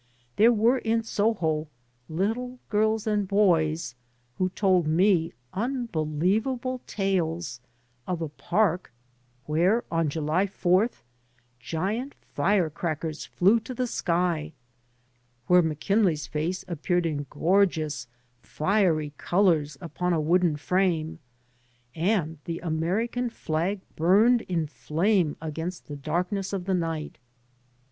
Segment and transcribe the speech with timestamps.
[0.37, 1.67] There were in Soho
[2.09, 3.93] little girls and boys
[4.39, 7.61] who told me unbelievable tales
[8.07, 8.91] of a park,
[9.45, 11.03] where on July 4th
[11.59, 14.53] giant fire crackers flew to the sky,
[15.45, 18.07] where McKinley's face appeared in gorgeous
[18.41, 21.19] fiery colors upon a wooden frame,
[21.93, 27.19] and the Ameri can flag burned in flame against the darkness of the night.